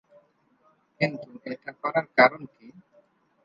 [1.01, 2.67] কিন্তু এটা করার কারণ কী?